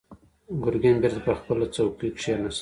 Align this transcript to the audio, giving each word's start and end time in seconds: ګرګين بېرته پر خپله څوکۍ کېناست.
ګرګين 0.63 0.97
بېرته 1.01 1.19
پر 1.25 1.35
خپله 1.39 1.65
څوکۍ 1.73 2.09
کېناست. 2.19 2.59